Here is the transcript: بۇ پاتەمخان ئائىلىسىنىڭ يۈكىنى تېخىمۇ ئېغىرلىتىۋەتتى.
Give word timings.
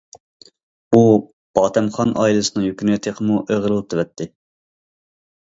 بۇ 0.95 1.01
پاتەمخان 1.59 2.15
ئائىلىسىنىڭ 2.23 2.65
يۈكىنى 2.69 2.97
تېخىمۇ 3.09 3.39
ئېغىرلىتىۋەتتى. 3.45 4.31